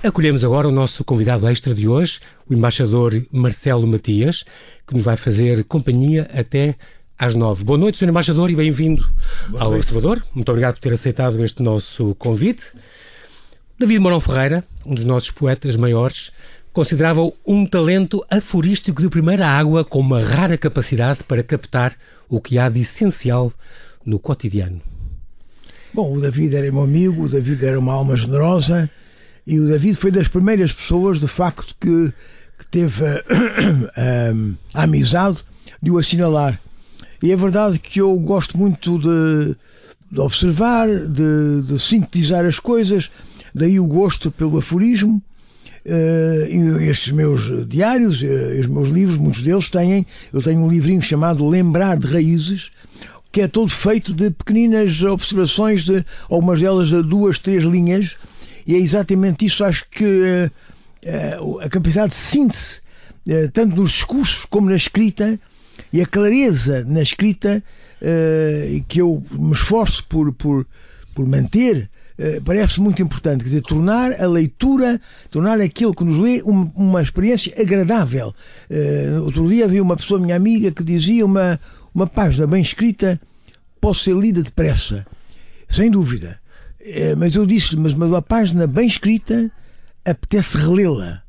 [0.00, 4.44] Acolhemos agora o nosso convidado extra de hoje, o embaixador Marcelo Matias,
[4.86, 6.76] que nos vai fazer companhia até
[7.18, 7.64] às nove.
[7.64, 8.10] Boa noite, Sr.
[8.10, 9.04] Embaixador, e bem-vindo
[9.58, 10.24] ao Observador.
[10.32, 12.72] Muito obrigado por ter aceitado este nosso convite.
[13.76, 16.30] David Morão Ferreira, um dos nossos poetas maiores,
[16.72, 21.96] considerava-o um talento aforístico de primeira água com uma rara capacidade para captar
[22.28, 23.52] o que há de essencial
[24.06, 24.80] no cotidiano.
[25.92, 28.88] Bom, o David era meu amigo, o David era uma alma generosa
[29.48, 32.12] e o David foi das primeiras pessoas, de facto, que,
[32.58, 33.22] que teve a,
[34.74, 35.38] a, a, amizade
[35.82, 36.60] de o assinalar.
[37.22, 39.56] E é verdade que eu gosto muito de,
[40.12, 43.10] de observar, de, de, sintetizar as coisas,
[43.54, 45.22] daí o gosto pelo aforismo.
[45.86, 50.06] Uh, estes meus diários, uh, os meus livros, muitos deles têm.
[50.30, 52.70] Eu tenho um livrinho chamado Lembrar de Raízes,
[53.32, 58.14] que é todo feito de pequeninas observações, de algumas delas de duas, três linhas,
[58.68, 59.64] e é exatamente isso.
[59.64, 62.82] Acho que uh, a capacidade de síntese,
[63.52, 65.40] tanto nos discursos como na escrita,
[65.92, 67.62] e a clareza na escrita
[68.88, 70.66] que eu me esforço por, por,
[71.14, 71.90] por manter
[72.44, 73.38] parece muito importante.
[73.38, 78.34] Quer dizer, tornar a leitura, tornar aquilo que nos lê uma, uma experiência agradável.
[78.68, 81.60] Uh, outro dia havia uma pessoa, minha amiga, que dizia uma,
[81.94, 83.20] uma página bem escrita
[83.80, 85.06] pode ser lida depressa.
[85.68, 86.40] Sem dúvida.
[87.16, 89.50] Mas eu disse-lhe, mas uma página bem escrita
[90.04, 91.22] apetece relê-la.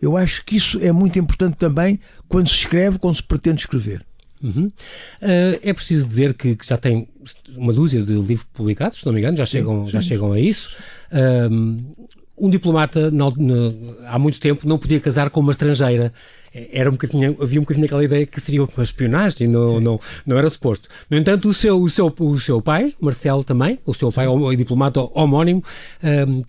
[0.00, 4.04] Eu acho que isso é muito importante também quando se escreve, quando se pretende escrever.
[4.42, 4.66] Uhum.
[4.66, 7.08] Uh, é preciso dizer que, que, já tem
[7.56, 9.90] uma dúzia de livros publicados, se não me engano, já, sim, chegam, sim.
[9.92, 10.76] já chegam a isso.
[12.38, 16.12] Um diplomata, não, não, há muito tempo, não podia casar com uma estrangeira.
[16.72, 20.38] Era um bocadinho, havia um bocadinho aquela ideia que seria uma espionagem, não, não, não
[20.38, 20.88] era suposto.
[21.10, 24.56] No entanto, o seu, o seu, o seu pai, Marcelo também, o seu pai, o
[24.56, 25.62] diplomata homónimo,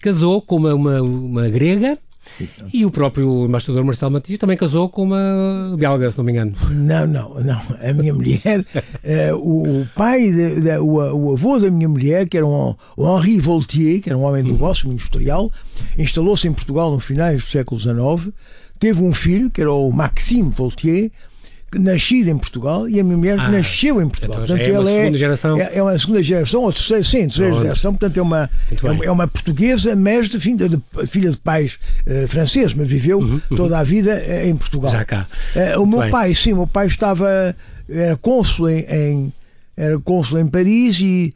[0.02, 1.97] casou com uma, uma, uma grega
[2.40, 2.68] então.
[2.74, 6.54] E o próprio embaixador Marcelo Matias também casou com uma belga, se não me engano.
[6.70, 7.62] Não, não, não.
[7.82, 12.28] A minha mulher, uh, o, o, pai, de, de, o, o, avô da minha mulher,
[12.28, 15.52] que era um, o Henri Voltier, que era um homem de negócio, um industrial,
[15.98, 18.34] instalou-se em Portugal no finais do século XIX,
[18.80, 21.12] teve um filho, que era o Maxime Voltier,
[21.75, 24.44] nascido em Portugal e a minha mulher ah, nasceu em Portugal.
[24.44, 25.61] Então portanto, é uma segunda é, geração.
[25.61, 27.61] É, é, uma segunda geração, ou terceira, sim, terceira Onde?
[27.61, 31.78] geração, portanto é uma, é, é, uma portuguesa, mas de, de, de filha de pais
[32.05, 33.57] uh, franceses, mas viveu uhum, uhum.
[33.57, 34.91] toda a vida uh, em Portugal.
[34.91, 35.28] Já cá.
[35.55, 36.11] Uh, o meu bem.
[36.11, 37.55] pai, sim, o meu pai estava,
[37.89, 39.34] era cônsul em, em
[39.75, 41.34] era cônsul em Paris e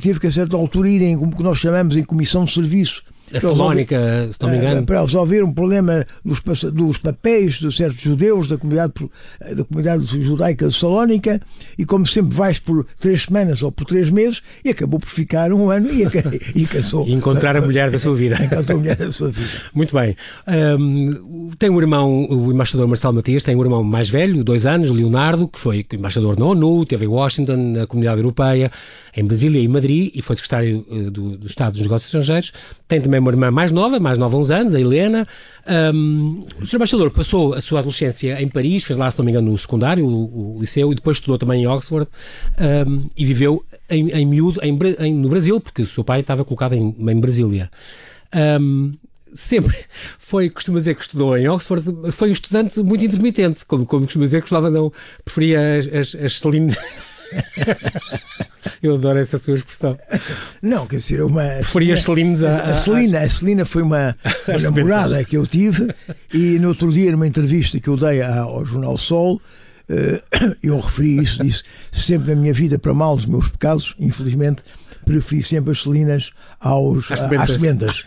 [0.00, 3.02] teve que a certa altura ir em, como nós chamamos, em comissão de serviço
[3.32, 4.84] a Salónica, se não me engano.
[4.84, 6.40] Para resolver um problema dos,
[6.72, 8.92] dos papéis de certos judeus da comunidade,
[9.56, 11.40] da comunidade judaica de Salónica,
[11.78, 15.52] e como sempre vais por três semanas ou por três meses, e acabou por ficar
[15.52, 16.04] um ano e,
[16.54, 17.04] e casou.
[17.04, 18.36] E encontrar a mulher da sua vida.
[18.42, 19.48] Encontrar a mulher da sua vida.
[19.74, 20.16] Muito bem.
[20.78, 24.90] Um, tem um irmão, o embaixador Marcelo Matias, tem um irmão mais velho, dois anos,
[24.90, 28.70] Leonardo, que foi embaixador na ONU, teve em Washington, na Comunidade Europeia,
[29.16, 32.52] em Brasília e Madrid, e foi secretário uh, do, do Estado dos Negócios Estrangeiros.
[32.88, 35.26] Tem também uma irmã mais nova, mais nova uns anos, a Helena.
[35.94, 36.76] Um, o Sr.
[36.76, 40.06] Embaixador passou a sua adolescência em Paris, fez lá, se não me engano, no secundário,
[40.06, 42.08] o, o liceu, e depois estudou também em Oxford
[42.86, 46.44] um, e viveu em, em miúdo em, em, no Brasil, porque o seu pai estava
[46.44, 47.70] colocado em, em Brasília.
[48.60, 48.92] Um,
[49.32, 49.76] sempre
[50.18, 54.24] foi, costuma dizer que estudou em Oxford, foi um estudante muito intermitente, como, como costuma
[54.24, 54.92] dizer que gostava não,
[55.24, 56.40] preferia as, as, as
[58.82, 59.98] Eu adoro essa sua expressão.
[60.64, 61.42] Não, quer dizer, uma.
[61.42, 63.18] Preferia Celines a, a, a Celina.
[63.20, 64.16] A Celina foi uma,
[64.48, 65.94] uma namorada que eu tive
[66.32, 69.42] e no outro dia, numa entrevista que eu dei ao Jornal Sol,
[69.90, 70.22] eh,
[70.64, 74.62] eu referi isso, disse sempre na minha vida, para mal dos meus pecados, infelizmente,
[75.04, 77.20] preferi sempre as selinas aos, às
[77.50, 78.02] sementas.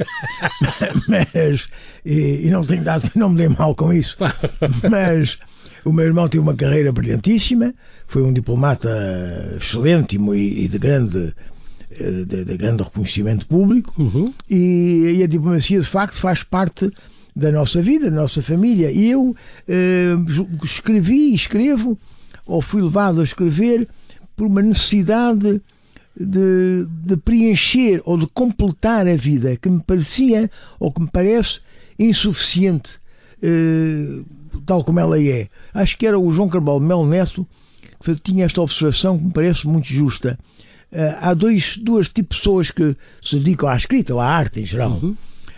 [1.07, 1.69] Mas,
[2.03, 4.17] e, e, não tenho dado, não me dei mal com isso.
[4.89, 5.37] Mas
[5.85, 7.71] o meu irmão teve uma carreira brilhantíssima,
[8.07, 8.89] foi um diplomata
[9.55, 11.35] excelente e de grande
[11.89, 14.33] de, de grande reconhecimento público uhum.
[14.49, 16.91] e, e, a diplomacia de facto faz parte
[17.35, 18.91] da nossa vida, da nossa família.
[18.91, 19.35] E eu
[19.67, 20.15] eh,
[20.63, 21.97] escrevi e escrevo,
[22.45, 23.87] ou fui levado a escrever,
[24.35, 25.61] por uma necessidade
[26.19, 30.49] de, de, preencher ou de completar a vida que me parecia
[30.79, 31.59] ou que me parece
[31.97, 32.99] insuficiente.
[33.41, 34.23] Eh,
[34.65, 35.47] tal como ela é.
[35.73, 37.47] Acho que era o João Carvalho Melo Neto
[38.03, 40.37] que tinha esta observação que me parece muito justa.
[40.91, 44.61] Uh, há dois, duas tipos de pessoas que se dedicam à escrita ou à arte
[44.61, 44.91] em geral.
[44.91, 45.15] Uhum.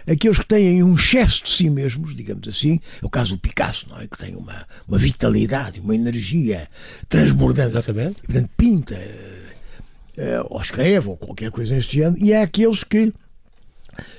[0.07, 3.87] Aqueles que têm um excesso de si mesmos, digamos assim, é o caso do Picasso,
[3.87, 4.07] não é?
[4.07, 6.67] Que tem uma, uma vitalidade, uma energia
[7.07, 7.77] transbordante.
[7.77, 8.21] Exatamente.
[8.23, 12.17] E, portanto, pinta, uh, ou escreve, ou qualquer coisa deste género.
[12.23, 13.13] E há aqueles que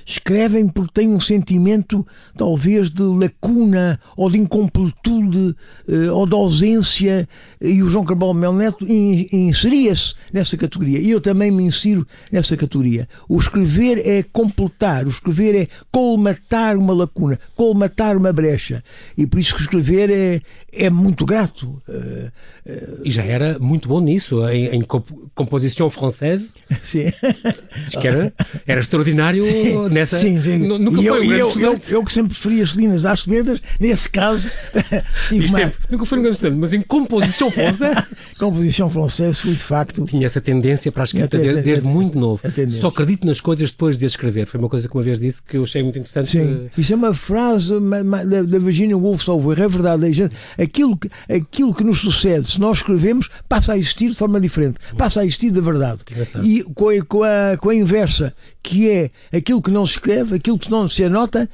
[0.05, 2.05] escrevem porque têm um sentimento,
[2.35, 5.55] talvez, de lacuna ou de incompletude
[5.87, 7.27] uh, ou de ausência,
[7.61, 10.99] e o João Cabral Mel Neto inseria-se nessa categoria.
[10.99, 13.07] E eu também me insiro nessa categoria.
[13.29, 18.83] O escrever é completar, o escrever é colmatar uma lacuna, colmatar uma brecha.
[19.17, 21.81] E por isso que escrever é, é muito grato.
[23.03, 24.81] E já era muito bom nisso, em, em
[25.35, 26.53] composição francesa.
[26.81, 27.11] Sim.
[27.99, 28.33] que era,
[28.65, 30.17] era extraordinário sim, nessa.
[30.17, 30.57] Sim, sim.
[30.57, 33.61] Nunca e foi eu, um eu, eu, eu, que sempre preferia as Selinas às Semedas,
[33.79, 34.49] nesse caso.
[35.29, 38.07] tive sempre, nunca foi um grande estudante, mas em composição francesa.
[38.37, 40.03] composição francesa, fui de facto.
[40.05, 42.41] Tinha essa tendência para a escrita desde, desde muito novo.
[42.69, 44.47] Só acredito nas coisas depois de as escrever.
[44.47, 46.29] Foi uma coisa que uma vez disse que eu achei muito interessante.
[46.29, 46.81] Sim, que...
[46.81, 50.29] isso é uma frase da, Virginia Woolf Solver, é verdade.
[50.61, 54.77] Aquilo que, aquilo que nos sucede, se nós escrevemos, passa a existir de forma diferente,
[54.97, 55.99] passa a existir de verdade.
[56.43, 60.35] E com a, com, a, com a inversa, que é aquilo que não se escreve,
[60.35, 61.49] aquilo que não se anota,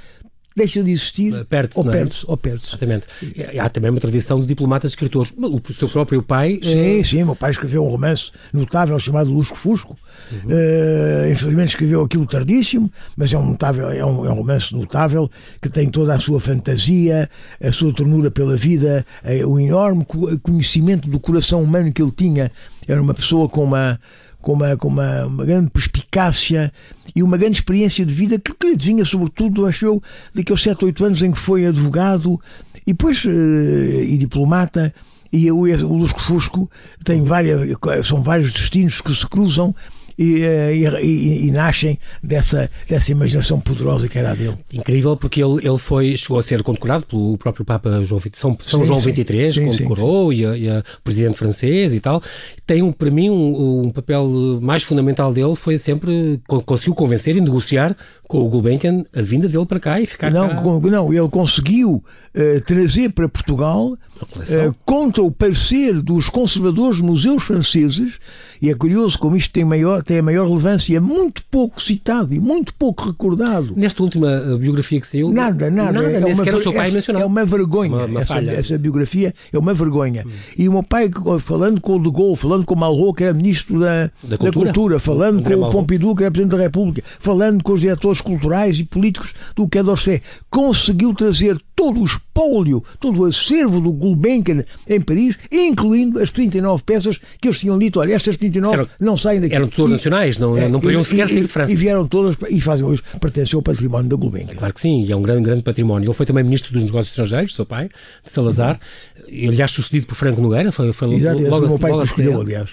[0.58, 1.92] deixa de existir eh, perde-se, ou é?
[1.92, 2.26] perde-se.
[2.28, 3.06] Ou perde Exatamente.
[3.22, 5.32] E há também uma tradição de diplomatas escritores.
[5.38, 6.60] O seu próprio pai...
[6.62, 7.04] Sim, é...
[7.04, 7.24] sim.
[7.24, 9.96] Meu pai escreveu um romance notável chamado Lusco Fusco.
[10.32, 10.50] Uhum.
[10.50, 15.30] Uh, infelizmente escreveu aquilo tardíssimo, mas é um, notável, é, um, é um romance notável
[15.62, 17.30] que tem toda a sua fantasia,
[17.64, 19.06] a sua ternura pela vida,
[19.48, 20.06] o enorme
[20.42, 22.52] conhecimento do coração humano que ele tinha.
[22.88, 24.00] Era uma pessoa com uma
[24.42, 26.72] com uma, com uma, uma grande perspicácia
[27.16, 30.04] e uma grande experiência de vida que, que lhe vinha, sobretudo, acho eu,
[30.34, 32.40] daqueles 7, 8 anos em que foi advogado
[32.86, 34.94] e depois uh, e diplomata.
[35.32, 36.72] E o, o Lusco Fusco
[37.04, 37.62] tem várias,
[38.06, 44.08] são vários destinos que se cruzam eh, e, e, e, nascem dessa, dessa imaginação poderosa
[44.08, 44.58] que era a dele.
[44.74, 48.82] Incrível, porque ele, ele foi, chegou a ser condecorado pelo próprio Papa João, São, São
[48.82, 52.22] sim, João XXIII, sim, condecorou, sim, e, a, o presidente francês e tal.
[52.66, 54.28] Tem, um, para mim, um, um, papel
[54.62, 57.96] mais fundamental dele foi sempre, conseguiu convencer e negociar
[58.28, 60.62] com o Gulbenkian a vinda dele para cá e ficar não, cá.
[60.62, 62.04] Não, ele conseguiu
[62.38, 68.20] uh, trazer para Portugal, uh, contra o parecer dos conservadores museus franceses,
[68.62, 72.34] e é curioso como isto tem, maior, tem a maior relevância, é muito pouco citado
[72.34, 73.74] e muito pouco recordado.
[73.76, 75.32] Nesta última uh, biografia que saiu?
[75.32, 75.92] Nada, nada.
[75.92, 77.96] nada é, uma, o seu pai é, é uma vergonha.
[77.96, 80.24] Uma, uma essa, essa, biografia é uma vergonha.
[80.26, 80.32] Hum.
[80.58, 83.34] E o meu pai, falando com o De Gaulle, falando com o Malraux, que era
[83.34, 84.52] ministro da, da, cultura.
[84.52, 85.00] da cultura.
[85.00, 88.84] falando com o Pompidou, que era presidente da República, falando com os diretores culturais e
[88.84, 92.06] políticos do Quai d'Orsay, conseguiu trazer todo o
[92.38, 97.78] espólio, todo o acervo do Gulbenkian em Paris, incluindo as 39 peças que eles tinham
[97.80, 99.56] dito, olha, estas 39 eram, não saem daqui.
[99.56, 101.74] Eram tesouros nacionais, não, é, não podiam sequer sair de França.
[101.74, 104.56] E vieram todas, e fazem hoje, pertencem ao património da Gulbenkian.
[104.56, 106.08] Claro que sim, e é um grande, grande património.
[106.08, 107.90] Ele foi também ministro dos negócios estrangeiros, seu pai,
[108.24, 108.80] de Salazar,
[109.28, 109.50] uhum.
[109.50, 112.42] aliás sucedido por Franco Nogueira, foi, foi Exato, logo, logo, o meu pai que escolheu,
[112.42, 112.70] aliás.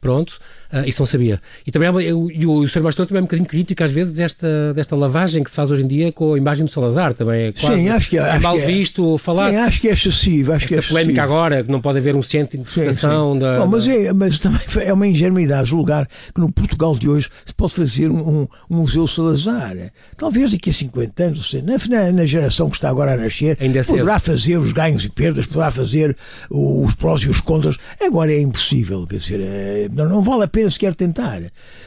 [0.00, 0.38] Pronto,
[0.72, 1.40] uh, isso não sabia.
[1.66, 2.82] E também e o, o, o Sr.
[2.82, 5.84] Mastor também é um bocadinho crítico às vezes desta, desta lavagem que se faz hoje
[5.84, 8.30] em dia com a imagem do Salazar, também é quase Sim, acho que, é, é
[8.32, 9.50] acho mal que é, visto falar.
[9.50, 10.52] Sim, acho que é excessivo.
[10.52, 11.36] Acho esta que é polémica excessivo.
[11.36, 13.40] agora, que não pode haver um centro de interpretação sim, sim.
[13.40, 13.66] da...
[13.66, 17.72] Mas, é, mas também é uma ingenuidade julgar que no Portugal de hoje se pode
[17.72, 19.76] fazer um, um, museu Salazar.
[20.16, 23.80] Talvez daqui a 50 anos, seja, na, na, geração que está agora a nascer, Ainda
[23.80, 26.16] é poderá fazer os ganhos e perdas, poderá fazer
[26.50, 27.76] os prós e os contras.
[28.00, 31.42] Agora é impossível, quer dizer, é, não, não vale a pena sequer tentar.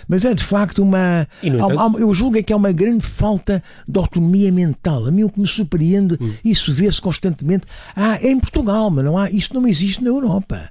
[0.08, 1.28] Mas é de facto uma.
[1.44, 5.06] Há, eu julgo é que é uma grande falta de autonomia mental.
[5.06, 6.34] A mim o que me surpreende, hum.
[6.44, 7.66] isso vê-se constantemente.
[7.96, 10.70] Ah, é em Portugal, mas não há, isso não existe na Europa.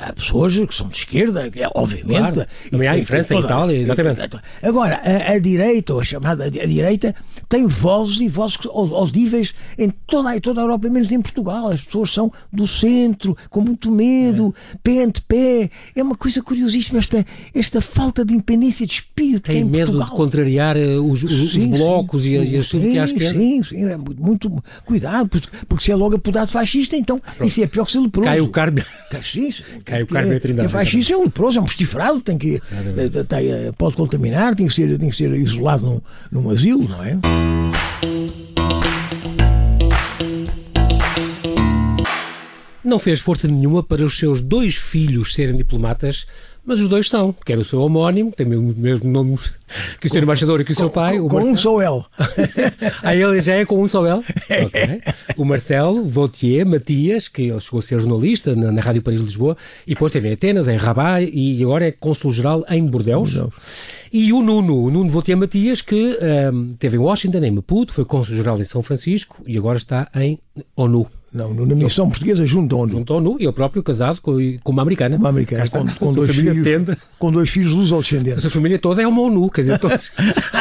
[0.00, 2.34] Há pessoas que são de esquerda, é, obviamente.
[2.34, 2.46] Claro.
[2.70, 4.20] Também há em França, em Itália, exatamente.
[4.62, 7.14] Agora, a, a, direita, ou a chamada a direita,
[7.48, 11.68] tem vozes e vozes audíveis em toda, em toda a Europa, menos em Portugal.
[11.68, 14.78] As pessoas são do centro, com muito medo, é.
[14.82, 15.70] pé ante pé.
[15.94, 19.50] É uma coisa curiosíssima esta, esta falta de independência de espírito.
[19.50, 20.08] Tem medo Portugal.
[20.08, 23.32] de contrariar eh, os, os, sim, os blocos sim, e, as que acho que é.
[23.32, 25.28] Sim, sim, é muito cuidado,
[25.68, 28.28] porque se é logo apodado fascista, então ah, isso é pior que ser leproso.
[28.28, 28.84] Cai o carme.
[29.22, 29.50] Sim,
[29.84, 30.66] Cai o carme a trindade.
[30.66, 32.60] É fascista é um leproso, é um pestifrado, tem que,
[33.28, 36.00] tem, pode contaminar, tem que ser, tem que ser isolado num,
[36.40, 37.18] num asilo, não é?
[42.82, 46.26] Não fez força nenhuma para os seus dois filhos serem diplomatas
[46.64, 49.38] mas os dois são, quer o seu homónimo, tem o mesmo nome
[50.00, 50.22] que o Sr.
[50.22, 51.18] Embaixador e que o seu pai.
[51.18, 52.02] Com, o com um só L.
[53.02, 54.22] Aí ele já é com um só L?
[54.66, 55.00] Okay.
[55.36, 59.26] O Marcelo Vautier Matias, que ele chegou a ser jornalista na, na Rádio Paris de
[59.26, 62.90] Lisboa, e depois esteve em Atenas, em Rabat, e agora é cônsul-geral em.
[62.90, 63.48] Bordeaux.
[64.12, 66.18] E o Nuno, o Nuno Vautier Matias, que
[66.52, 70.38] um, esteve em Washington, em Maputo, foi cônsul-geral em São Francisco, e agora está em
[70.74, 71.06] ONU.
[71.32, 72.92] Não, na missão eu, portuguesa junto ao ONU.
[72.92, 75.16] Junto ao ONU, eu próprio casado com, com uma americana.
[75.16, 76.96] Uma americana, com, com, dois filhos, tende.
[77.20, 78.44] com dois filhos luz descendentes.
[78.44, 80.10] A família toda é uma ONU, quer dizer, todos,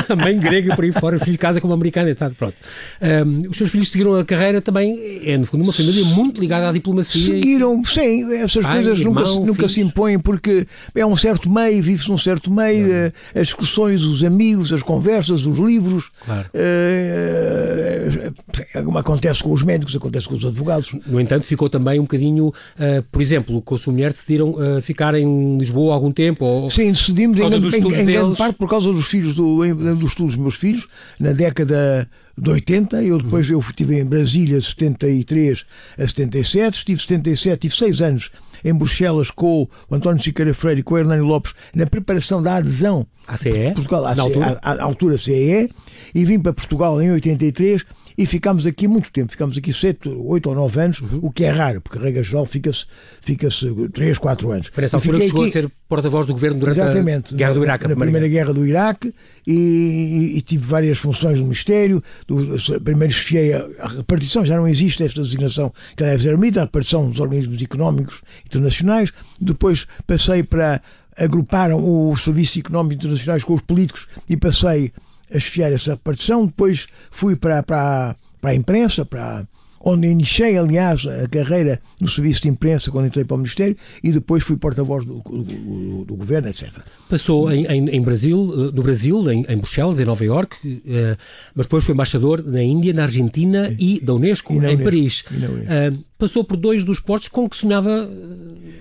[0.07, 2.31] a mãe grega por aí fora, o filho casa com uma americana, etc.
[2.37, 2.53] Pronto.
[3.01, 6.69] Um, os seus filhos seguiram a carreira também, é no fundo uma família muito ligada
[6.69, 7.25] à diplomacia.
[7.25, 7.87] Seguiram, e...
[7.87, 12.09] sim, essas Pai, coisas irmão, nunca, nunca se impõem porque é um certo meio, vive-se
[12.09, 16.11] num certo meio, uh, as discussões, os amigos, as conversas, os livros.
[16.23, 16.47] Claro.
[16.53, 20.58] Uh, acontece com os médicos, acontece com os advogados.
[21.05, 24.81] No entanto, ficou também um bocadinho, uh, por exemplo, com a sua mulher decidiram uh,
[24.81, 26.45] ficar em Lisboa algum tempo?
[26.45, 29.59] Ou, Sim, decidimos em, em, em grande parte por causa dos filhos, do,
[29.95, 30.87] dos estudos dos meus filhos,
[31.19, 35.65] na década de 80, eu depois eu estive em Brasília 73
[35.97, 38.31] a 77, estive 77, tive 6 anos
[38.63, 42.55] em Bruxelas com o António Siqueira Freire e com o Hernani Lopes na preparação da
[42.55, 44.59] adesão à CE, Portugal, à, altura?
[44.61, 45.69] À, à, altura CE,
[46.15, 47.85] e vim para Portugal em 83
[48.19, 51.19] e ficámos aqui muito tempo, ficámos aqui 7, 8 ou 9 anos, uhum.
[51.21, 52.85] o que é raro, porque a regra geral fica-se
[53.21, 53.47] fica
[53.93, 54.67] 3, 4 anos.
[54.67, 55.49] Foi nessa altura que chegou aqui...
[55.49, 56.91] a ser porta-voz do governo durante a
[57.37, 57.83] Guerra do Iraque.
[57.85, 59.15] Na, na primeira Guerra do Iraque
[59.47, 64.57] e, e, e, tive várias funções no Ministério, do, primeiro esfiei a, a, repartição, já
[64.57, 69.87] não existe esta designação que deve ser ermita, a repartição dos organismos económicos internacionais, depois
[70.05, 70.81] passei para
[71.17, 74.91] agruparam os serviços económicos internacionais com os políticos e passei
[75.33, 76.45] a esfiar essa repartição.
[76.45, 79.45] Depois fui para, para, para a imprensa, para
[79.81, 84.11] onde iniciei, aliás, a carreira no serviço de imprensa quando entrei para o Ministério e
[84.11, 86.69] depois fui porta-voz do, do, do, governo, etc.
[87.09, 91.17] Passou em, em, em, Brasil, eh, no Brasil, em, em Bruxelas, em Nova Iorque, uh,
[91.55, 95.21] mas depois foi embaixador na Índia, na Argentina e, da Unesco, e em Unesco, Paris.
[95.21, 98.09] Uh, passou por dois dos postos com que sonhava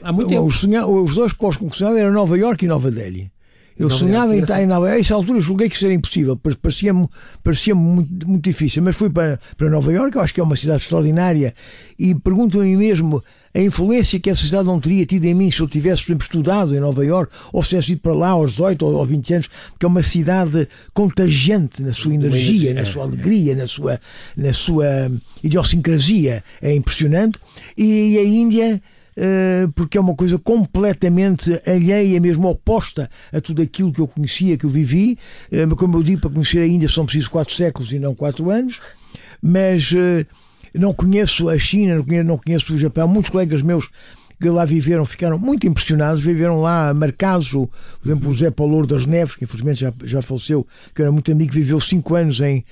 [0.03, 0.45] há muito tempo.
[0.45, 3.31] Os, os dois postos com que sonhava eram Nova Iorque e Nova Delhi.
[3.79, 4.99] Eu sonhava em estar em Nova Iorque.
[4.99, 7.09] A essa altura julguei que isso era impossível, parecia-me
[7.45, 8.83] parecia muito, muito difícil.
[8.83, 11.55] Mas fui para, para Nova Iorque, eu acho que é uma cidade extraordinária,
[11.99, 13.23] e pergunto a mim mesmo
[13.55, 16.25] a influência que essa cidade não teria tido em mim se eu tivesse, por exemplo,
[16.25, 19.51] estudado em Nova Iorque ou se tivesse ido para lá aos 18 ou 20 anos,
[19.71, 24.01] porque é uma cidade contagiante na sua energia, na sua alegria, na sua,
[24.37, 25.11] na sua
[25.43, 26.45] idiosincrasia.
[26.61, 27.39] É impressionante.
[27.77, 28.83] E a Índia
[29.75, 34.65] porque é uma coisa completamente alheia, mesmo oposta a tudo aquilo que eu conhecia, que
[34.65, 35.19] eu vivi.
[35.51, 38.51] Eh, como eu digo, para conhecer a Índia são precisos quatro séculos e não quatro
[38.51, 38.81] anos,
[39.43, 40.27] mas eh,
[40.75, 43.09] não conheço a China, não conheço, não conheço o Japão.
[43.09, 43.89] Muitos colegas meus
[44.41, 47.69] que lá viveram ficaram muito impressionados, viveram lá marcados, por
[48.05, 51.53] exemplo, o Zé Paulo das Neves, que infelizmente já, já faleceu, que era muito amigo,
[51.53, 52.65] viveu cinco anos em,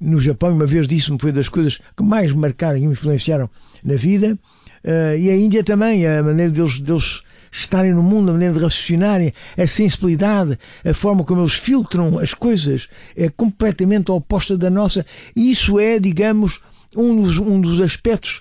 [0.00, 3.48] no Japão e uma vez disse-me foi das coisas que mais marcaram e me influenciaram
[3.84, 4.36] na vida.
[4.84, 7.22] Uh, e a Índia também, a maneira deles, deles
[7.52, 12.32] estarem no mundo, a maneira de raciocinarem, a sensibilidade, a forma como eles filtram as
[12.32, 15.04] coisas é completamente oposta da nossa.
[15.36, 16.60] E isso é, digamos,
[16.96, 18.40] um dos, um dos aspectos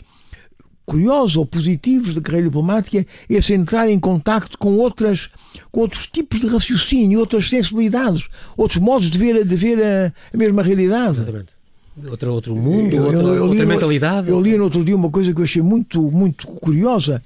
[0.86, 5.30] curiosos ou positivos da carreira diplomática, esse entrar em contacto com, outras,
[5.72, 10.38] com outros tipos de raciocínio, outras sensibilidades, outros modos de ver, de ver a, a
[10.38, 11.22] mesma realidade.
[11.22, 11.61] Exatamente.
[12.10, 14.30] Outro, outro mundo, eu, outra, eu, eu outra mentalidade.
[14.30, 17.22] Eu li no outro dia uma coisa que eu achei muito, muito curiosa.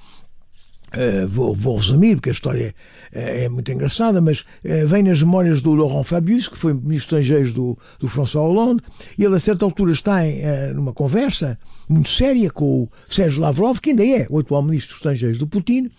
[0.93, 2.73] Uh, vou, vou resumir, porque a história
[3.15, 7.17] é, é muito engraçada, mas uh, vem nas memórias do Laurent Fabius, que foi ministro
[7.17, 8.83] estrangeiro do, do François Hollande,
[9.17, 11.57] e ele a certa altura está em, uh, numa conversa
[11.87, 15.47] muito séria com o Sérgio Lavrov, que ainda é o atual ministro dos estrangeiros do
[15.47, 15.89] Putin,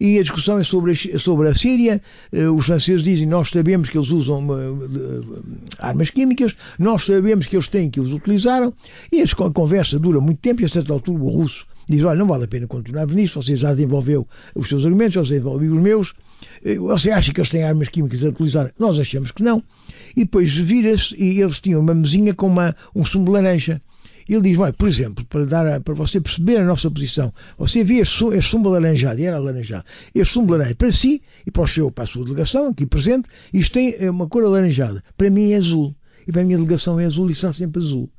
[0.00, 2.02] e a discussão é sobre a, sobre a Síria.
[2.32, 4.44] Uh, os franceses dizem nós sabemos que eles usam
[5.78, 8.74] armas químicas, nós sabemos que eles têm que os utilizaram,
[9.12, 12.26] e a conversa dura muito tempo, e a certa altura o russo diz: Olha, não
[12.26, 16.14] vale a pena continuarmos nisso, você já desenvolveu os seus argumentos, eu desenvolvi os meus.
[16.64, 18.72] Eh, você acha que eles têm armas químicas a utilizar?
[18.78, 19.62] Nós achamos que não.
[20.16, 23.80] E depois vira-se e eles tinham uma mesinha com uma, um sumo de laranja.
[24.28, 27.96] Ele diz, olha, por exemplo, para, dar para você perceber a nossa posição, você vê
[27.96, 31.66] este, este sumo alaranjado, e era alaranjado, este sumo laranja para si e para, o
[31.66, 35.02] seu, para a sua delegação, aqui presente, isto tem é uma cor alaranjada.
[35.16, 35.94] Para mim é azul.
[36.26, 38.10] E para a minha delegação é azul e será sempre azul.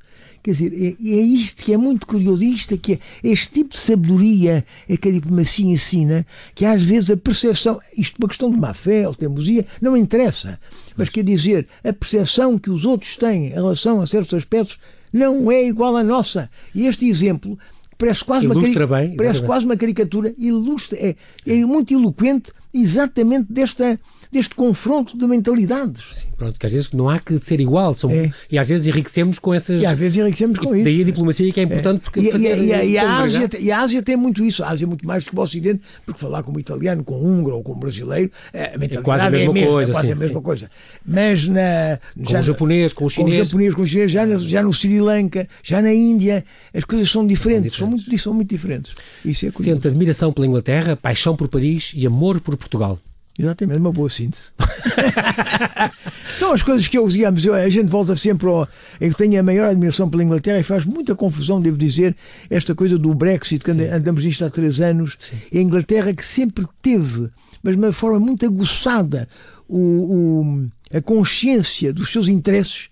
[0.46, 3.70] Quer dizer, é, é isto que é muito curioso, isto é que é este tipo
[3.70, 6.24] de sabedoria é que a diplomacia ensina,
[6.54, 9.96] que às vezes a percepção, isto é uma questão de má fé ou teimosia, não
[9.96, 10.60] interessa.
[10.96, 14.78] Mas quer dizer, a percepção que os outros têm em relação a certos aspectos
[15.12, 16.48] não é igual à nossa.
[16.72, 17.58] E este exemplo
[17.98, 23.98] parece quase, uma, bem, parece quase uma caricatura, ilustra, é, é muito eloquente exatamente desta
[24.30, 26.02] deste confronto de mentalidades.
[26.12, 28.30] Sim, pronto, que às vezes não há que ser igual, são, é.
[28.50, 29.82] e às vezes enriquecemos com essas.
[29.82, 30.84] E às vezes enriquecemos com isso.
[30.84, 32.00] Daí a diplomacia que é importante é.
[32.00, 32.20] porque.
[32.20, 34.88] E, fazer, e, e, a Ásia, e a Ásia tem muito isso, a Ásia é
[34.88, 38.30] muito mais do que o Ocidente, porque falar como italiano, com húngaro ou com brasileiro,
[38.52, 39.90] é, a mentalidade é quase a mesma, é a mesma coisa.
[39.90, 40.44] É quase sim, a mesma sim.
[40.44, 40.70] coisa.
[41.06, 41.98] Mas na.
[42.24, 43.36] Com o japonês, com o chinês.
[43.36, 46.44] Com o japonês, com o chinês, já, na, já no Sri Lanka, já na Índia,
[46.74, 48.94] as coisas são diferentes, são, são muito, são muito diferentes.
[49.24, 52.98] Isso é Sente admiração pela Inglaterra, paixão por Paris e amor por Portugal.
[53.38, 54.50] Exatamente, uma boa síntese.
[56.34, 58.66] São as coisas que eu, digamos, a gente volta sempre ao.
[58.98, 62.16] Eu tenho a maior admiração pela Inglaterra e faz muita confusão, devo dizer,
[62.48, 63.88] esta coisa do Brexit, que Sim.
[63.88, 65.18] andamos nisto há três anos.
[65.18, 65.36] Sim.
[65.58, 67.28] A Inglaterra que sempre teve,
[67.62, 69.28] mas de uma forma muito aguçada,
[69.68, 72.88] o, o, a consciência dos seus interesses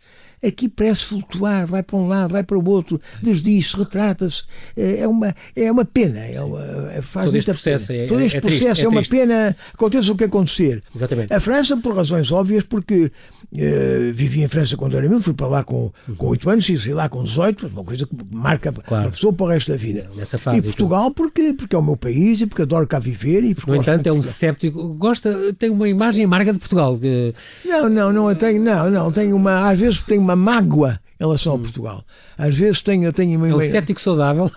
[0.46, 4.42] aqui parece flutuar, vai para um lado, vai para o outro, desdiz, retrata-se.
[4.76, 6.20] É, é uma, é uma pena.
[6.20, 9.02] É uma, é, faz Todo este processo, é, Todo este é, processo triste, é, uma
[9.02, 9.56] pena.
[9.72, 10.82] Aconteça o que acontecer.
[10.94, 11.32] Exatamente.
[11.32, 13.04] A França, por razões óbvias, porque
[13.52, 16.76] uh, vivi em França quando era meu, fui para lá com, com 8 anos, e
[16.76, 19.08] saí lá com 18, uma coisa que marca claro.
[19.08, 20.10] a pessoa para o resto da vida.
[20.16, 23.44] Nessa fase, e Portugal, porque, porque é o meu país e porque adoro cá viver.
[23.44, 24.94] E porque no entanto, é um séptico.
[24.94, 26.98] Gosta, tem uma imagem amarga de Portugal.
[26.98, 27.32] Que...
[27.64, 31.24] Não, não, não eu tenho, não, não, tenho uma, às vezes tenho uma mágoa em
[31.24, 31.62] relação a hum.
[31.62, 32.04] Portugal.
[32.36, 33.48] Às vezes tenho, tenho uma.
[33.48, 34.50] É um cético saudável.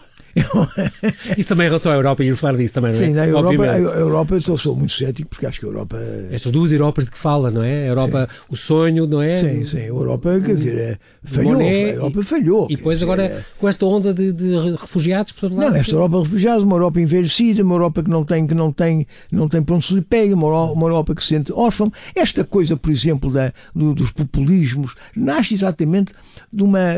[1.38, 3.06] Isso também em relação à Europa, e falar disso também, não é?
[3.08, 5.98] Sim, na Europa, a Europa eu sou muito cético porque acho que a Europa.
[6.32, 7.84] Estas duas Europas de que fala, não é?
[7.84, 8.40] A Europa, sim.
[8.50, 9.36] o sonho, não é?
[9.36, 9.80] Sim, sim.
[9.80, 11.60] A Europa, quer dizer, é, falhou.
[11.60, 12.68] a Europa e, falhou.
[12.70, 13.44] E depois agora é...
[13.58, 15.72] com esta onda de, de refugiados por todo lado.
[15.72, 18.72] Não, esta Europa de refugiados, uma Europa envelhecida, uma Europa que não tem, que não
[18.72, 21.52] tem, não tem para onde se lhe pega, uma Europa, uma Europa que se sente
[21.54, 21.90] órfã.
[22.16, 26.14] Esta coisa, por exemplo, da, do, dos populismos, nasce exatamente
[26.52, 26.96] de uma,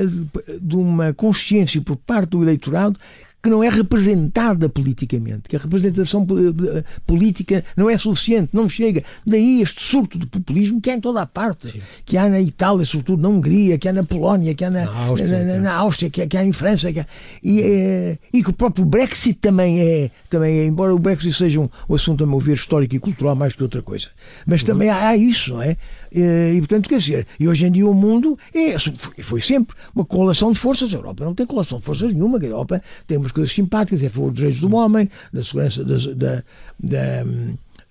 [0.61, 2.99] de uma consciência por parte do eleitorado
[3.41, 6.27] que não é representada politicamente, que a representação
[6.75, 9.03] eh, política não é suficiente, não chega.
[9.25, 11.81] Daí este surto de populismo que há em toda a parte, Sim.
[12.05, 15.05] que há na Itália, sobretudo na Hungria, que há na Polónia, que há na, na
[15.05, 17.05] Áustria, na, na, Áustria que, há, que há em França, que há,
[17.41, 21.61] e, é, e que o próprio Brexit também é, também é, embora o Brexit seja
[21.61, 24.07] um, um assunto, a meu ver, histórico e cultural mais que outra coisa.
[24.45, 24.67] Mas uhum.
[24.67, 25.77] também há, há isso, não é?
[26.11, 28.75] E, portanto, quer dizer, e hoje em dia o mundo é,
[29.21, 30.93] foi sempre uma correlação de forças.
[30.93, 32.39] A Europa não tem correlação de forças nenhuma.
[32.39, 35.83] A Europa tem umas coisas simpáticas, é a favor dos direitos do homem, da segurança
[35.83, 36.43] da, da,
[36.79, 37.25] da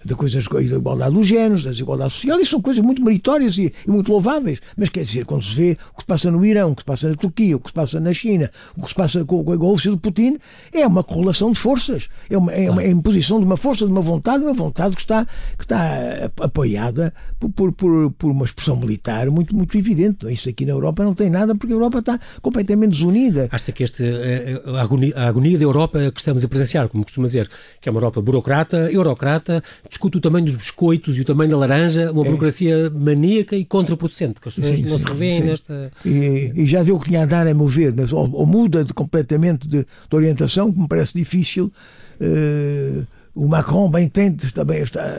[0.04, 3.72] de coisas da igualdade dos géneros, da desigualdade social, isso são coisas muito meritórias e,
[3.86, 4.60] e, muito louváveis.
[4.76, 6.86] Mas quer dizer, quando se vê o que se passa no Irão, o que se
[6.86, 9.52] passa na Turquia, o que se passa na China, o que se passa com, com
[9.52, 10.38] a Rússia de Putin,
[10.72, 13.92] é uma correlação de forças, é uma, é uma é imposição de uma força, de
[13.92, 18.76] uma vontade, uma vontade que está, que está apoiada por, por, por, por uma expressão
[18.76, 20.30] militar muito, muito evidente.
[20.30, 23.48] Isso aqui na Europa não tem nada, porque a Europa está completamente desunida.
[23.50, 27.04] Acha que este, eh, a, agonia, a agonia da Europa que estamos a presenciar, como
[27.04, 29.62] costuma dizer, que é uma Europa burocrata, eurocrata,
[29.98, 32.24] discute o tamanho dos biscoitos e o tamanho da laranja, uma é.
[32.26, 35.90] burocracia maníaca e contraproducente, que as pessoas sim, não sim, se revêem nesta.
[36.04, 38.94] E, e, já deu o que tinha a dar a mover, ou, ou muda de,
[38.94, 41.72] completamente de, de, orientação, que me parece difícil.
[42.20, 45.16] Uh, o Macron bem tente também está,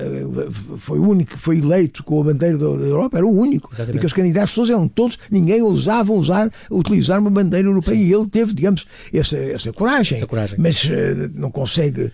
[0.75, 3.69] foi o único que foi eleito com a bandeira da Europa, era o único.
[3.71, 3.95] Exatamente.
[3.95, 8.03] E que os candidatos todos eram todos, ninguém ousava usar, utilizar uma bandeira europeia Sim.
[8.03, 10.17] e ele teve, digamos, essa, essa coragem.
[10.17, 10.57] Essa coragem.
[10.59, 12.11] Mas uh, não consegue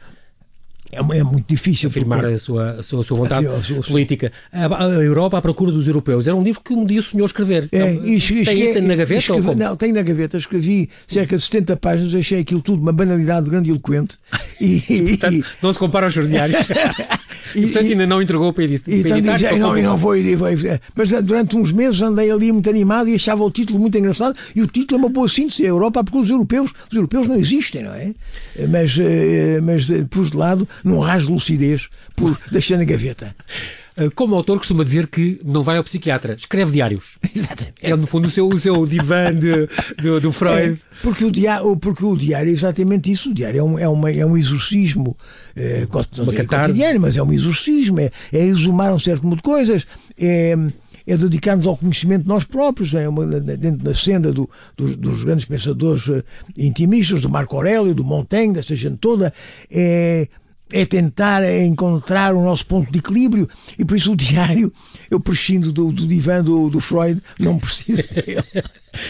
[0.95, 2.34] é, é muito difícil afirmar porque...
[2.34, 4.31] a, sua, a, sua, a sua vontade a sua, política.
[4.51, 6.27] A, Europa à procura dos europeus.
[6.27, 7.67] Era um livro que um dia sonhou escrever.
[7.71, 9.19] É, então, e, tem isso na gaveta?
[9.19, 10.38] Escrevi, não, tem na gaveta.
[10.38, 14.17] Escrevi cerca de 70 páginas, achei aquilo tudo uma banalidade grande e eloquente.
[14.58, 16.58] E, portanto, não se compara aos seus diários.
[17.56, 19.54] e, portanto, ainda não entregou para, edit, e, para editar.
[19.54, 20.56] E não, e não foi, foi,
[20.95, 24.38] Mas eh, durante uns meses andei ali muito animado e achava o título muito engraçado.
[24.56, 25.63] E o título é uma boa síntese.
[25.63, 26.71] A Europa procura dos europeus.
[26.89, 28.13] Os europeus não existem, não é?
[28.69, 33.36] Mas, eh, mas eh, por de lado, num raso de lucidez por deixar na gaveta.
[33.97, 37.17] Eh, como autor, costuma dizer que não vai ao psiquiatra, escreve diários.
[37.34, 37.75] Exatamente.
[37.81, 39.67] É, no fundo, o seu, o seu divã de,
[40.01, 40.73] de, do Freud.
[40.73, 43.31] É, porque, o diário, porque o diário é exatamente isso.
[43.31, 45.15] O diário é um, é uma, é um exorcismo
[45.55, 47.99] é, uma cotidiano, mas é um exorcismo.
[47.99, 49.88] É, é exumar um certo número de coisas.
[50.17, 50.55] É
[51.08, 55.23] é dedicar-nos ao conhecimento de nós próprios, é uma, dentro da senda do, do, dos
[55.23, 56.23] grandes pensadores uh,
[56.58, 59.31] intimistas, do Marco Aurélio, do Montaigne, dessa gente toda,
[59.69, 60.27] é
[60.71, 63.47] é tentar encontrar o nosso ponto de equilíbrio
[63.78, 64.73] e por isso o diário
[65.10, 68.43] eu prescindo do, do divã do, do Freud, não preciso dele.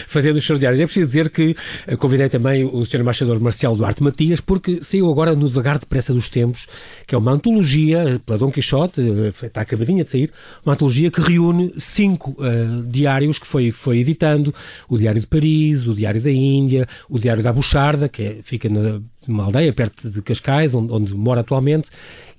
[0.06, 0.80] Fazendo os seus diários.
[0.80, 3.00] É preciso dizer que eh, convidei também o Sr.
[3.00, 6.66] Embaixador Marcelo Duarte Matias, porque saiu agora no Devagar Depressa dos Tempos,
[7.06, 10.30] que é uma antologia eh, pela Dom Quixote, eh, está acabadinha de sair,
[10.64, 14.54] uma antologia que reúne cinco uh, diários que foi, foi editando:
[14.88, 18.68] o Diário de Paris, o Diário da Índia, o Diário da Buxarda, que é, fica
[18.68, 21.88] na uma aldeia perto de Cascais, onde, onde mora atualmente,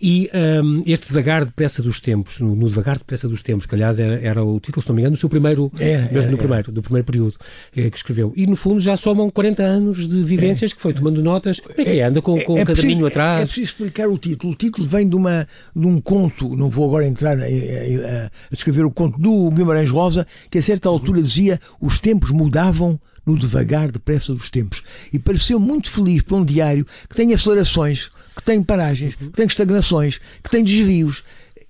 [0.01, 0.29] e
[0.63, 4.19] um, este Devagar Depressa dos Tempos, no, no Devagar Depressa dos Tempos, que aliás era,
[4.19, 6.81] era, o título, se não me engano, do seu primeiro, era, mesmo no primeiro, do
[6.81, 7.35] primeiro período
[7.75, 8.31] eh, que escreveu.
[8.35, 11.59] E no fundo já somam 40 anos de vivências que foi tomando notas.
[11.59, 12.03] Como é que é?
[12.03, 13.39] Anda com, com é, um caderninho atrás?
[13.39, 14.53] É, é preciso explicar o título.
[14.53, 18.53] O título vem de, uma, de um conto, não vou agora entrar a, a, a
[18.55, 23.37] descrever o conto do Guimarães Rosa, que a certa altura dizia os tempos mudavam no
[23.37, 24.81] devagar depressa dos tempos.
[25.11, 28.09] E pareceu muito feliz para um diário que tem acelerações,
[28.47, 31.21] tem paragens, que tem estagnações, que tem desvios.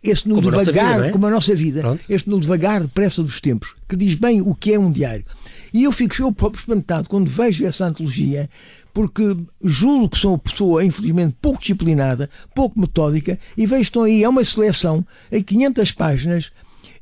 [0.03, 1.11] Este no Como devagar, vida, é?
[1.11, 2.03] como a nossa vida, Pronto.
[2.07, 5.25] este no devagar depressa dos tempos, que diz bem o que é um diário.
[5.73, 8.47] E eu fico eu próprio espantado quando vejo essa antologia,
[8.93, 14.03] porque julgo que sou uma pessoa, infelizmente, pouco disciplinada, pouco metódica, e vejo que estão
[14.03, 16.51] aí, é uma seleção em 500 páginas,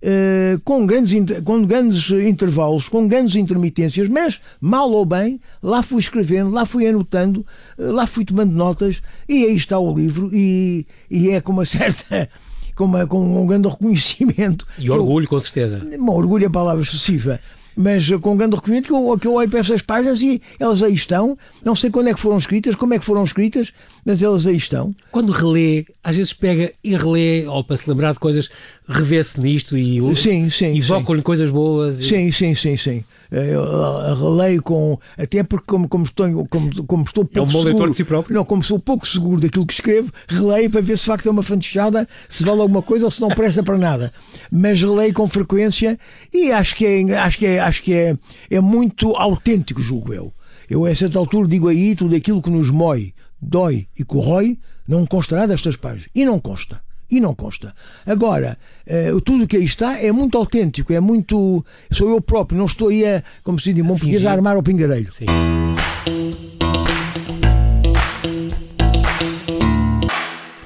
[0.07, 5.99] eh, com, grandes, com grandes intervalos, com grandes intermitências, mas, mal ou bem, lá fui
[5.99, 7.43] escrevendo, lá fui anotando,
[7.79, 11.65] eh, lá fui tomando notas, e aí está o livro, e, e é com uma
[11.65, 12.29] certa.
[12.75, 14.67] Com, uma- com um grande reconhecimento.
[14.77, 15.81] E que eu- orgulho, com certeza.
[15.97, 17.39] Bom, orgulho é a palavra excessiva,
[17.75, 20.81] mas eh, com grande reconhecimento que eu, que eu olho para essas páginas e elas
[20.81, 21.37] aí estão.
[21.63, 23.71] Não sei quando é que foram escritas, como é que foram escritas,
[24.05, 24.95] mas elas aí estão.
[25.11, 28.49] Quando relê, às vezes pega e relê, ou para se lembrar de coisas,
[28.87, 31.99] revê-se nisto e Sim, sim, evocam-lhe coisas boas.
[31.99, 33.03] e- Sim, sim, sim, sim.
[33.31, 34.99] Eh, Eu eh, releio com.
[35.17, 38.03] Até porque, como, como, estou, como, como estou pouco É um bom seguro, de si
[38.03, 38.35] próprio.
[38.35, 41.31] Não, como sou pouco seguro daquilo que escrevo, releio para ver se de facto é
[41.31, 44.13] uma fantochada, se vale alguma coisa ou se não presta para nada.
[44.51, 45.99] Mas releio com frequência
[46.33, 48.17] e acho que é, acho que é, acho que é,
[48.49, 50.31] é muito autêntico, julgo eu.
[50.69, 54.57] Eu, a certa altura, digo aí tudo aquilo que nos mói, dói e corrói,
[54.87, 56.09] não constará destas páginas.
[56.13, 56.81] E não consta.
[57.09, 57.73] E não consta.
[58.05, 61.63] Agora, eh, tudo o que aí está é muito autêntico, é muito.
[61.91, 64.55] Sou eu próprio, não estou aí a, como se diz em bom português, a armar
[64.55, 65.13] ao pingareiro.
[65.13, 65.25] Sim.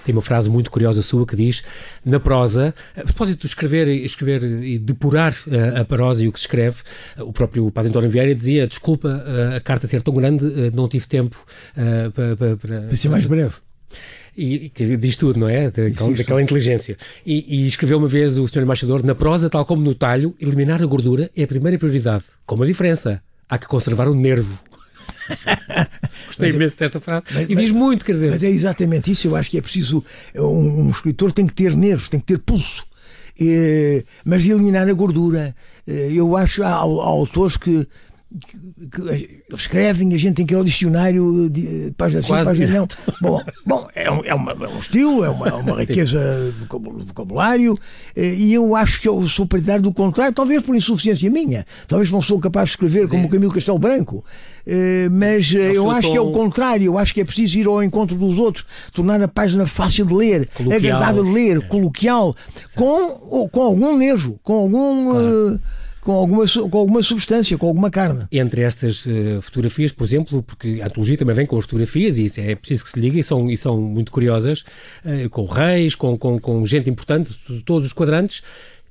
[0.05, 1.61] Tem uma frase muito curiosa sua que diz:
[2.05, 6.39] na prosa, a propósito de escrever, escrever e depurar eh, a prosa e o que
[6.39, 6.77] se escreve,
[7.17, 11.05] o próprio Padre António Vieira dizia: desculpa eh, a carta ser tão grande, não tive
[11.05, 11.35] tempo
[11.75, 13.55] para, para, para, Para ser mais breve.
[14.35, 15.65] E, e que diz tudo, não é?
[15.69, 16.13] Daquela, Isso.
[16.13, 16.97] daquela inteligência.
[17.25, 18.61] E, e escreveu uma vez o Sr.
[18.63, 22.23] Embaixador: na prosa, tal como no talho, eliminar a gordura é a primeira prioridade.
[22.45, 24.57] Com uma diferença: há que conservar o nervo.
[26.27, 27.23] Gostei imenso desta frase.
[27.47, 28.31] e diz muito, quer dizer.
[28.31, 29.27] Mas é exatamente isso.
[29.27, 30.03] Eu acho que é preciso.
[30.35, 32.87] Um, um escritor tem que ter nervos, tem que ter pulso.
[33.39, 35.55] Eh, mas eliminar a gordura.
[35.87, 37.87] Eh, eu acho há, há autores que,
[38.29, 42.87] que- que escrevem, a gente tem que ir ao dicionário, de, página sim, página não.
[43.21, 46.59] Bom, bom é, um, é, uma- é um estilo, é uma, é uma riqueza de
[46.59, 47.75] vocabu- vocabulário,
[48.15, 52.11] eh, e eu acho que eu sou partidário do contrário, talvez por insuficiência minha, talvez
[52.11, 54.23] não sou capaz de escrever como o Camilo Castelo Branco,
[54.67, 57.25] eh, mas eh, eu seu acho que é o tom- contrário, eu acho que é
[57.25, 58.63] preciso ir ao encontro dos outros,
[58.93, 60.77] tornar a página fácil de ler, Coloquial.
[60.79, 62.35] agradável de ler, coloquial,
[62.75, 65.19] com, com algum nervo, com algum.
[65.55, 65.59] eh,
[66.09, 68.25] com alguma, com alguma substância, com alguma carne.
[68.31, 72.41] Entre estas eh, fotografias, por exemplo, porque a antologia também vem com as fotografias e
[72.41, 74.63] é preciso que se ligue e são, e são muito curiosas,
[75.05, 78.41] eh, com reis, com, com, com gente importante de todos os quadrantes.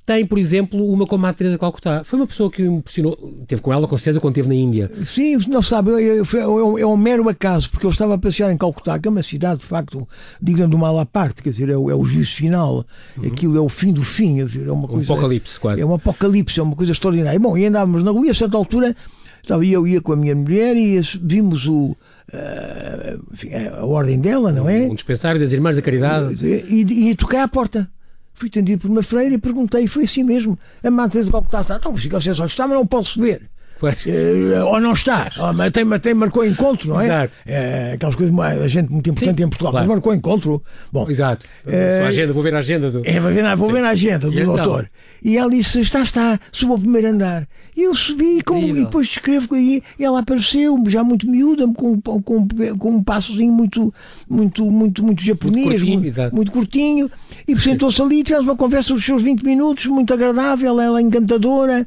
[0.08, 2.02] Tem, por exemplo, uma com a Teresa de Calcutá.
[2.02, 3.14] Foi uma pessoa que me impressionou.
[3.46, 4.90] Teve com ela, com certeza, quando esteve na Índia.
[5.04, 8.56] Sim, não sabe, é um- é um mero acaso, porque eu estava a passear em
[8.56, 10.08] Calcutá, que é uma cidade, de facto,
[10.40, 12.86] digna do mal à parte, quer dizer, é o, é o juízo final,
[13.22, 15.12] aquilo é o fim do fim, quer dizer, é uma Um coisa...
[15.12, 15.82] apocalipse, quase.
[15.82, 17.38] É um apocalipse, é uma coisa extraordinária.
[17.38, 18.96] Bom, e andávamos na rua e a certa altura
[19.42, 21.94] estava eu ia com a minha mulher e vimos o,
[22.32, 24.86] ah, enfim, a ordem dela, não é?
[24.86, 26.46] Um dispensário das Irmãs da Caridade.
[26.46, 27.88] E, e toquei à porta.
[28.38, 30.56] Fui atendido por uma freira e perguntei, foi assim mesmo.
[30.82, 33.42] A Madre Teresa de Calcutá está, então fica só está, mas não posso ver.
[33.80, 34.04] Pois.
[34.06, 37.04] Eh, ou não está, Oh, mas tem, tem, marcou encontro, não é?
[37.04, 37.32] Exato.
[37.46, 39.86] Eh, aquelas coisas, a gente muito importante Sim, em Portugal, claro.
[39.86, 40.62] mas marcou encontro.
[40.92, 41.46] Bom, Exato.
[41.64, 43.02] Sua agenda, vou ver a agenda do.
[43.04, 44.84] é, vou ver na, vou ver na agenda do E então?
[45.22, 47.46] E ela disse: Está, está, suba ao primeiro andar.
[47.76, 48.82] E eu subi com- Incrível.
[48.82, 49.82] e depois descrevo aí.
[49.98, 52.20] E ela apareceu, já muito miúda, com, com,
[52.78, 53.92] com um passozinho muito,
[54.28, 57.10] muito, muito, muito japonês, Muito curtinho, muito, muito curtinho.
[57.46, 61.86] E sentou-se ali tivemos uma conversa dos seus 20 minutos, muito agradável, ela encantadora.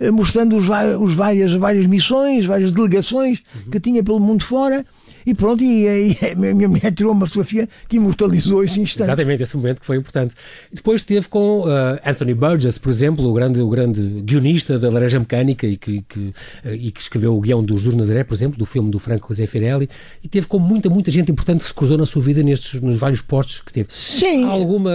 [0.00, 0.68] eh, Mostrando os,
[1.00, 3.70] os várias, várias missões, várias delegações Uhum.
[3.70, 4.84] que tinha pelo mundo fora,
[5.26, 5.62] e pronto.
[5.62, 9.08] E, e a minha mulher tirou uma fotografia que imortalizou esse instante.
[9.08, 10.34] Exatamente, esse momento que foi importante.
[10.72, 15.18] Depois esteve com uh, Anthony Burgess, por exemplo, o grande, o grande guionista da Laranja
[15.18, 16.34] Mecânica e que, que, uh,
[16.72, 19.46] e que escreveu o guião dos Juro Nazaré, por exemplo, do filme do Franco José
[19.46, 19.88] Firelli,
[20.22, 22.96] e teve com muita, muita gente importante que se cruzou na sua vida nestes, nos
[22.96, 23.88] vários postos que teve.
[23.90, 24.44] Sim.
[24.44, 24.92] Há alguma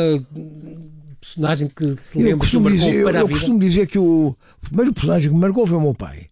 [1.20, 4.94] personagem que se Eu lembra o costumo, dizer, eu, eu costumo dizer que o primeiro
[4.94, 6.31] personagem que me marcou foi o meu pai.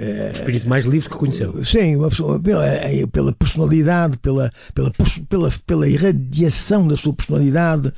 [0.00, 1.62] O espírito mais livre que conheceu.
[1.62, 4.92] Sim, uma pessoa, pela, eh, pela personalidade, pela, pela,
[5.28, 7.92] pela, pela irradiação da sua personalidade,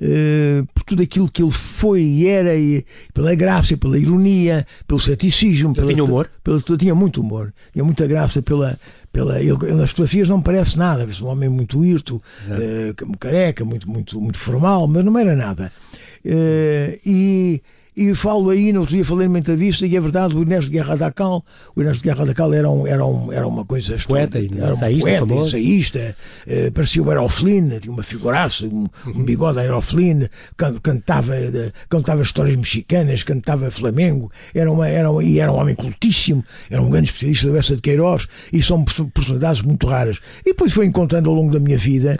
[0.00, 5.00] eh, por tudo aquilo que ele foi e era, e pela graça, pela ironia, pelo
[5.00, 5.72] ceticismo.
[5.72, 6.30] Pela, tinha humor?
[6.42, 8.78] Pela, tinha muito humor, tinha muita graça pela.
[9.12, 13.88] Pela, ele, ele nas fotografias não parece nada, um homem muito hirto, eh, careca, muito,
[13.88, 15.72] muito, muito formal, mas não era nada.
[16.22, 17.62] Eh, e,
[17.96, 20.72] E falo aí, no outro dia falei numa entrevista, e é verdade, o Inés de
[20.72, 21.42] Guerra da Cal,
[21.74, 24.70] o de Guerra da Cal era, um, era, um, era uma coisa poeta era um
[24.70, 25.48] ensaísta, poeta, famoso.
[25.48, 30.28] ensaísta, eh, parecia o Aeroflin, tinha uma figuraça, um, um bigode Aeroflin,
[30.58, 31.32] can, cantava,
[31.88, 36.82] cantava histórias mexicanas, cantava Flamengo, era uma, era uma, e era um homem cultíssimo, era
[36.82, 40.18] um grande especialista da Bessa de Queiroz, e são personalidades muito raras.
[40.42, 42.18] E depois foi encontrando ao longo da minha vida.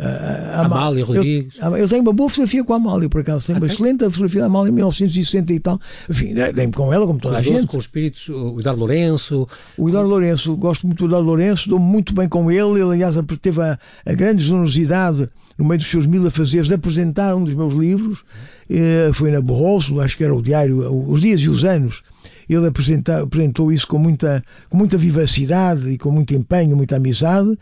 [0.00, 1.58] Amália, uh, Amália Rodrigues.
[1.60, 4.40] Eu, eu, tenho uma boa fotografia com a Amália, por acaso, tenho uma excelente fotografia
[4.40, 5.80] da Amália em 1960 e tal.
[6.08, 7.66] Enfim, dei-me com ela, como toda a gente.
[7.66, 9.48] Com os espíritos, o Eduardo Lourenço.
[9.76, 12.80] O Eduardo Lourenço, gosto muito do Eduardo Lourenço, dou-me muito bem com ele.
[12.80, 15.28] Ele, aliás, teve a, a grande generosidade,
[15.58, 18.24] no meio dos seus mil afazeres, de apresentar um dos meus livros.
[18.68, 22.02] Eh, foi na Barroso, acho que era o diário Os Dias e os Anos.
[22.48, 27.58] Ele apresentou isso com muita, com muita vivacidade e com muito empenho, muita amizade.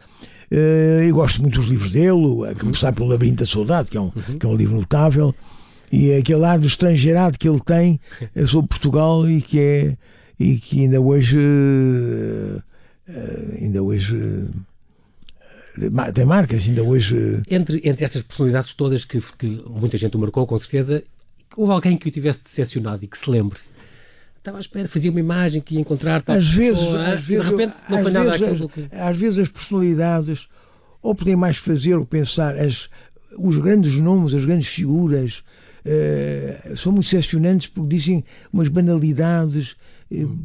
[0.54, 4.12] Eu gosto muito dos livros dele, a começar pelo Labirinto da Saudade, que é um,
[4.14, 4.38] uhum.
[4.38, 5.34] que é um livro notável,
[5.90, 7.98] e aquele ar de estrangeirado que ele tem
[8.46, 9.96] sobre Portugal e que é
[10.38, 12.62] e que ainda hoje uh,
[13.60, 14.44] ainda hoje
[16.14, 17.40] tem marcas, ainda hoje.
[17.48, 21.02] Entre, entre estas personalidades todas que, que muita gente o marcou, com certeza,
[21.56, 23.58] houve alguém que o tivesse decepcionado e que se lembre
[24.42, 26.22] estava à espera, fazia uma imagem que ia encontrar.
[26.26, 28.88] Às vezes, às vezes, de repente não foi nada aquilo que...
[28.90, 30.48] Às vezes as personalidades
[31.00, 32.88] ou podem mais fazer ou pensar, as,
[33.38, 35.44] os grandes nomes, as grandes figuras,
[35.86, 39.76] uh, são muito decepcionantes porque dizem umas banalidades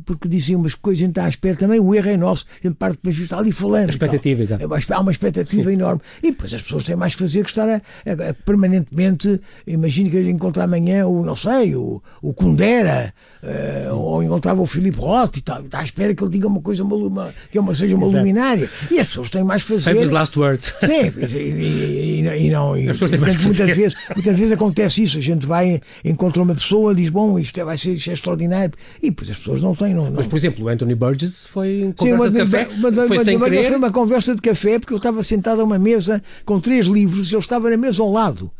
[0.06, 2.68] porque dizem umas coisas, a gente está à espera também, o erro é nosso, a
[2.68, 3.90] gente parte de está ali falando.
[3.90, 4.64] Expectativa, exato.
[4.64, 6.02] É há uma expectativa enorme.
[6.22, 10.10] E depois as pessoas têm mais que fazer que estar a, a, a, permanentemente, imagine
[10.10, 15.00] que eu encontrar amanhã o, não sei, o, o Kundera, uh, ou encontrava o Filipe
[15.00, 17.96] Roth e tal, está à espera que ele diga uma coisa, uma, que uma, seja
[17.96, 18.18] uma exato.
[18.18, 18.70] luminária.
[18.92, 19.94] E as pessoas têm mais que fazer.
[19.94, 20.74] Famous last words.
[20.80, 22.78] Sim, e, e, e não.
[22.78, 23.64] E, as pessoas têm mais que fazer.
[23.64, 27.60] Muitas vezes, muitas vezes acontece isso, a gente vai, encontra uma pessoa, diz, bom, isto
[27.60, 29.94] é, vai ser, isto é extraordinário, e depois as pessoas não têm.
[29.94, 30.12] Não, não.
[30.12, 33.40] Mas, por exemplo, o Anthony Burgess foi conversa Sim, uma, de café, foi uma, sem
[33.40, 33.66] querer.
[33.66, 37.32] Foi uma conversa de café porque eu estava sentado a uma mesa com três livros
[37.32, 38.52] e ele estava na mesa ao lado.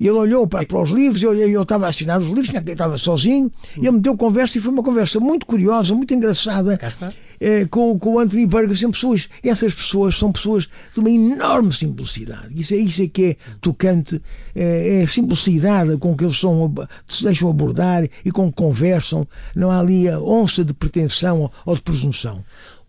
[0.00, 2.72] E ele olhou para, para os livros, eu, eu estava a assinar os livros, eu
[2.72, 6.76] estava sozinho, e ele me deu conversa e foi uma conversa muito curiosa, muito engraçada.
[6.76, 7.12] Cá está.
[7.42, 11.72] Eh, com, com o Anthony Burgess, são pessoas, essas pessoas são pessoas de uma enorme
[11.72, 12.48] simplicidade.
[12.54, 14.22] Isso é isso é que é tocante,
[14.54, 16.72] é, é a simplicidade com que eles são,
[17.08, 19.26] se deixam abordar e com que conversam.
[19.56, 22.44] Não há ali a onça de pretensão ou de presunção.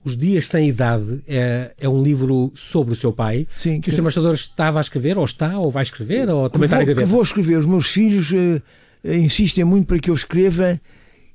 [0.05, 3.89] Os Dias Sem Idade é, é um livro sobre o seu pai, Sim, que, que
[3.89, 4.01] o Sr.
[4.01, 7.07] Embaixador estava a escrever, ou está, ou vai escrever, ou também vou, está a gaveta?
[7.07, 7.57] Vou escrever.
[7.57, 8.61] Os meus filhos uh,
[9.03, 10.79] insistem muito para que eu escreva.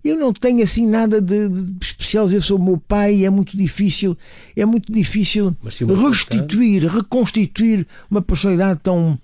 [0.04, 3.56] Eu não tenho assim nada de, de especial dizer sobre o meu pai, é muito
[3.56, 4.16] difícil,
[4.56, 9.18] é muito difícil restituir, reconstituir uma personalidade tão,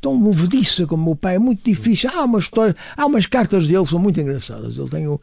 [0.00, 2.10] tão movediça como o meu pai, é muito difícil.
[2.14, 4.78] Há uma história, há umas cartas dele que são muito engraçadas.
[4.78, 5.20] Ele tem, uh,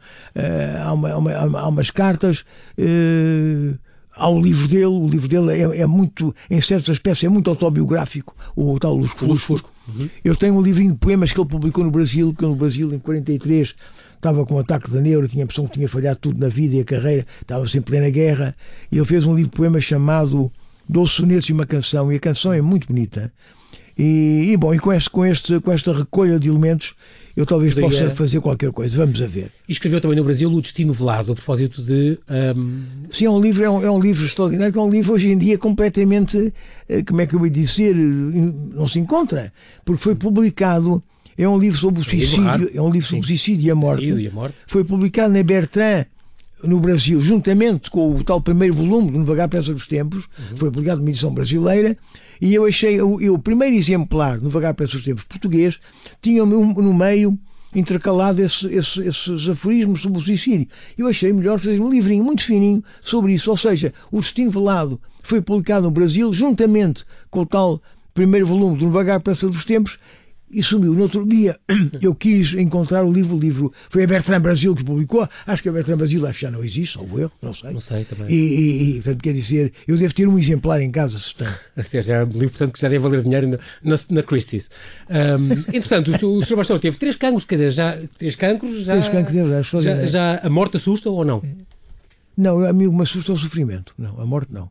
[0.84, 2.44] há, uma, uma, há, umas cartas.
[2.78, 3.78] Uh,
[4.14, 7.48] há o livro dele, o livro dele é, é, muito, em certos aspectos, é muito
[7.48, 9.72] autobiográfico, o tal Luz Fusco.
[9.88, 10.08] Uhum.
[10.22, 12.98] Eu tenho um livrinho de poemas que ele publicou no Brasil, que no Brasil, em
[12.98, 13.74] 43,
[14.18, 16.76] estava com um ataque de neuro, tinha a impressão que tinha falhado tudo na vida
[16.76, 18.54] e a carreira, estava sempre em plena guerra,
[18.92, 20.52] e ele fez um livro de poemas chamado
[20.88, 23.32] Doze Sonetos e uma Canção, e a canção é muito bonita.
[23.96, 26.94] E, e bom, e com, este, com, este, com esta recolha de elementos,
[27.38, 28.00] eu talvez Poderia...
[28.00, 28.96] possa fazer qualquer coisa.
[28.96, 29.52] Vamos a ver.
[29.68, 32.18] E escreveu também no Brasil O Destino Velado, a propósito de.
[32.28, 32.82] Um...
[33.10, 35.38] Sim, é um livro, é um, é um livro extraordinário, é um livro hoje em
[35.38, 36.52] dia completamente,
[36.88, 39.52] eh, como é que eu ia dizer, não se encontra,
[39.84, 41.02] porque foi publicado.
[41.38, 44.12] É um livro sobre o suicídio, é um livro sobre o suicídio e a morte.
[44.12, 44.56] E a morte.
[44.66, 46.04] Foi publicado na Bertrand
[46.64, 50.56] no Brasil, juntamente com o tal primeiro volume do Devagar Peça dos Tempos, uhum.
[50.56, 51.96] foi publicado numa edição brasileira,
[52.40, 55.78] e eu achei, o, o primeiro exemplar do Devagar Peça dos Tempos português,
[56.20, 57.38] tinha no meio
[57.74, 60.66] intercalado esse, esse, esses aforismos sobre o suicídio.
[60.96, 65.00] Eu achei melhor fazer um livrinho muito fininho sobre isso, ou seja, o Destino Velado
[65.22, 67.80] foi publicado no Brasil, juntamente com o tal
[68.14, 69.98] primeiro volume do Devagar Peça dos Tempos,
[70.50, 70.94] e sumiu.
[70.94, 71.58] No outro dia
[72.00, 75.68] eu quis encontrar o livro, o livro foi a Bertrand Brasil que publicou, acho que
[75.68, 77.70] a Bertrand Brasil acho que já não existe, ou eu, não sei.
[77.72, 78.26] Não sei também.
[78.28, 82.02] E, e, e, portanto, quer dizer, eu devo ter um exemplar em casa, se tem.
[82.02, 84.70] Já é um livro, portanto, que já deve valer dinheiro na, na, na Christie's.
[85.08, 86.56] Um, entretanto, o, o Sr.
[86.56, 90.40] Pastor teve três cancros, quer dizer, já, três cancros, já, três cancros, já, já, já
[90.42, 91.42] a morte assusta ou não?
[92.36, 94.70] Não, a mim me assusta o sofrimento, não, a morte não.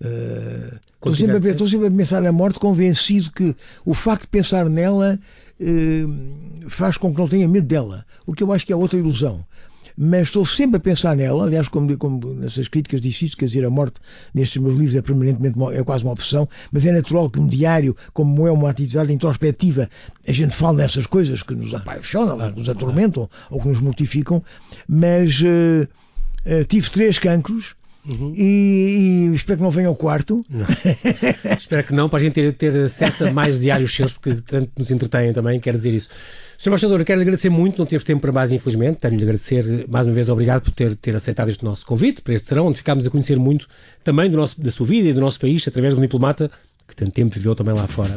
[0.00, 4.28] Uh, estou, sempre a, estou sempre a pensar na morte, convencido que o facto de
[4.28, 5.18] pensar nela
[5.60, 8.98] uh, faz com que não tenha medo dela, o que eu acho que é outra
[8.98, 9.44] ilusão.
[10.00, 11.44] mas estou sempre a pensar nela.
[11.44, 13.98] Aliás, como, como nessas críticas difíceis, quer dizer, a morte
[14.32, 17.48] nestes meus livros é permanentemente uma, é quase uma opção, mas é natural que um
[17.48, 19.90] diário, como é uma atividade introspectiva,
[20.26, 24.40] a gente fala dessas coisas que nos apaixonam, que nos atormentam ou que nos mortificam,
[24.86, 27.74] mas uh, tive três cancros
[28.06, 28.32] Uhum.
[28.36, 30.44] E, e, espero que não venha ao quarto.
[31.58, 34.70] espero que não, para a gente ter, ter acesso a mais diários seus, porque tanto
[34.78, 36.08] nos entretêm também, quero dizer isso.
[36.58, 36.68] Sr.
[36.68, 38.98] Embaixador, quero lhe agradecer muito, não teve tempo para mais, infelizmente.
[38.98, 42.48] Tenho-lhe agradecer mais uma vez, obrigado por ter, ter aceitado este nosso convite para este
[42.48, 43.68] serão, onde ficámos a conhecer muito
[44.02, 46.50] também do nosso, da sua vida e do nosso país, através de um diplomata
[46.88, 48.14] que tanto tempo viveu também lá fora.